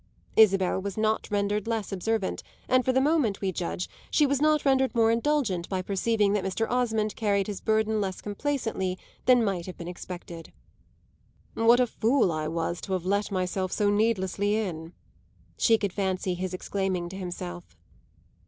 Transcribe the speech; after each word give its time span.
Isabel 0.35 0.81
was 0.81 0.97
not 0.97 1.29
rendered 1.29 1.67
less 1.67 1.91
observant, 1.91 2.41
and 2.67 2.83
for 2.83 2.91
the 2.91 2.99
moment, 2.99 3.39
we 3.39 3.51
judge, 3.51 3.87
she 4.09 4.25
was 4.25 4.41
not 4.41 4.65
rendered 4.65 4.95
more 4.95 5.11
indulgent, 5.11 5.69
by 5.69 5.83
perceiving 5.83 6.33
that 6.33 6.43
Mr. 6.43 6.67
Osmond 6.67 7.15
carried 7.15 7.45
his 7.45 7.61
burden 7.61 8.01
less 8.01 8.19
complacently 8.19 8.97
than 9.27 9.43
might 9.45 9.67
have 9.67 9.77
been 9.77 9.87
expected. 9.87 10.51
"What 11.53 11.79
a 11.79 11.85
fool 11.85 12.31
I 12.31 12.47
was 12.47 12.81
to 12.81 12.93
have 12.93 13.05
let 13.05 13.29
myself 13.31 13.71
so 13.71 13.91
needlessly 13.91 14.55
in!" 14.55 14.93
she 15.59 15.77
could 15.77 15.93
fancy 15.93 16.33
his 16.33 16.55
exclaiming 16.55 17.07
to 17.09 17.15
himself. 17.15 17.77